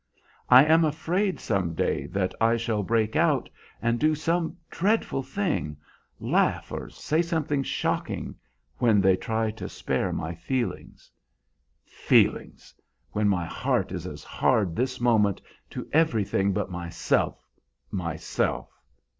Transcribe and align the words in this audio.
I 0.49 0.65
am 0.65 0.83
afraid 0.83 1.39
some 1.39 1.75
day 1.75 2.09
I 2.41 2.57
shall 2.57 2.81
break 2.81 3.15
out 3.15 3.51
and 3.83 3.99
do 3.99 4.15
some 4.15 4.57
dreadful 4.71 5.21
thing, 5.21 5.77
laugh 6.19 6.71
or 6.71 6.89
say 6.89 7.21
something 7.21 7.61
shocking, 7.61 8.33
when 8.79 8.99
they 8.99 9.15
try 9.15 9.51
to 9.51 9.69
spare 9.69 10.11
my 10.11 10.33
feelings. 10.33 11.11
Feelings! 11.85 12.73
when 13.11 13.27
my 13.27 13.45
heart 13.45 13.91
is 13.91 14.07
as 14.07 14.23
hard, 14.23 14.75
this 14.75 14.99
moment, 14.99 15.39
to 15.69 15.87
everything 15.93 16.51
but 16.51 16.71
myself, 16.71 17.45
myself! 17.91 18.71